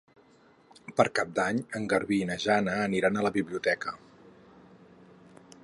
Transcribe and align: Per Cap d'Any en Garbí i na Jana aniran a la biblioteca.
Per 0.99 1.05
Cap 1.19 1.35
d'Any 1.39 1.59
en 1.79 1.85
Garbí 1.91 2.19
i 2.25 2.29
na 2.29 2.37
Jana 2.45 2.77
aniran 2.87 3.19
a 3.23 3.27
la 3.27 3.33
biblioteca. 3.35 3.97